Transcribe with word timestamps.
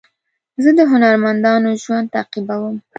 زه 0.63 0.69
د 0.77 0.79
هنرمندانو 0.91 1.69
ژوند 1.83 2.07
تعقیبوم. 2.15 2.75